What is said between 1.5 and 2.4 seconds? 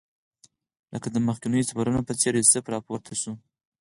سفرونو په څېر